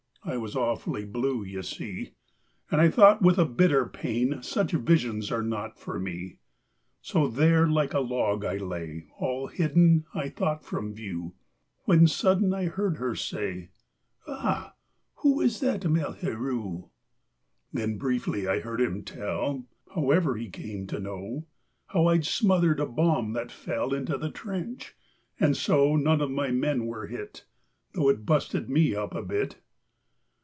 (I 0.23 0.37
was 0.37 0.55
awfully 0.55 1.03
blue, 1.03 1.43
you 1.43 1.63
see), 1.63 2.13
And 2.69 2.79
I 2.79 2.91
thought 2.91 3.23
with 3.23 3.39
a 3.39 3.43
bitter 3.45 3.87
pain: 3.87 4.43
"Such 4.43 4.71
visions 4.71 5.31
are 5.31 5.41
not 5.41 5.79
for 5.79 5.99
me." 5.99 6.37
So 7.01 7.27
there 7.27 7.65
like 7.67 7.95
a 7.95 8.01
log 8.01 8.45
I 8.45 8.57
lay, 8.57 9.07
All 9.17 9.47
hidden, 9.47 10.05
I 10.13 10.29
thought, 10.29 10.63
from 10.63 10.93
view, 10.93 11.33
When 11.85 12.05
sudden 12.05 12.53
I 12.53 12.65
heard 12.65 12.97
her 12.97 13.15
say: 13.15 13.71
"Ah! 14.27 14.75
Who 15.15 15.41
is 15.41 15.59
that 15.61 15.81
'malheureux'?" 15.85 16.87
Then 17.73 17.97
briefly 17.97 18.47
I 18.47 18.59
heard 18.59 18.79
him 18.79 19.01
tell 19.03 19.65
(However 19.95 20.37
he 20.37 20.51
came 20.51 20.85
to 20.85 20.99
know) 20.99 21.47
How 21.87 22.05
I'd 22.05 22.27
smothered 22.27 22.79
a 22.79 22.85
bomb 22.85 23.33
that 23.33 23.51
fell 23.51 23.91
Into 23.91 24.19
the 24.19 24.29
trench, 24.29 24.93
and 25.39 25.57
so 25.57 25.95
None 25.95 26.21
of 26.21 26.29
my 26.29 26.51
men 26.51 26.85
were 26.85 27.07
hit, 27.07 27.45
Though 27.95 28.09
it 28.09 28.23
busted 28.27 28.69
me 28.69 28.93
up 28.93 29.15
a 29.15 29.23
bit. 29.23 29.55